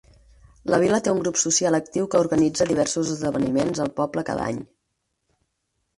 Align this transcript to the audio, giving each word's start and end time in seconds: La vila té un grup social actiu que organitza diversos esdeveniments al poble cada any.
La 0.73 0.79
vila 0.83 0.99
té 1.07 1.11
un 1.17 1.21
grup 1.23 1.37
social 1.41 1.77
actiu 1.79 2.09
que 2.15 2.23
organitza 2.25 2.67
diversos 2.71 3.13
esdeveniments 3.17 3.85
al 3.85 3.93
poble 4.01 4.25
cada 4.31 4.51
any. 4.55 4.63